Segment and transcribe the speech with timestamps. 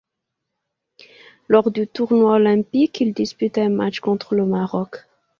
[1.47, 4.97] Lors du tournoi olympique, il dispute un match contre le Maroc.